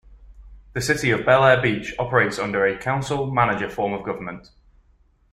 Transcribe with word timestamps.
The 0.73 0.81
City 0.81 1.11
of 1.11 1.27
Belleair 1.27 1.61
Beach 1.61 1.93
operates 1.99 2.39
under 2.39 2.65
a 2.65 2.75
Council-Manager 2.75 3.69
form 3.69 3.93
of 3.93 4.03
government. 4.03 4.49